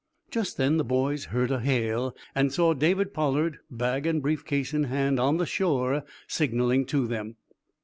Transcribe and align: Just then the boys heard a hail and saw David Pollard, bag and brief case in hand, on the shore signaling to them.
Just 0.31 0.57
then 0.57 0.77
the 0.77 0.83
boys 0.83 1.25
heard 1.25 1.51
a 1.51 1.59
hail 1.59 2.15
and 2.33 2.51
saw 2.51 2.73
David 2.73 3.13
Pollard, 3.13 3.59
bag 3.69 4.07
and 4.07 4.19
brief 4.19 4.43
case 4.43 4.73
in 4.73 4.85
hand, 4.85 5.19
on 5.19 5.37
the 5.37 5.45
shore 5.45 6.03
signaling 6.27 6.87
to 6.87 7.05
them. 7.05 7.35